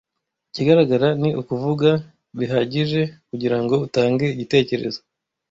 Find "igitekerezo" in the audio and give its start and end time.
4.35-4.99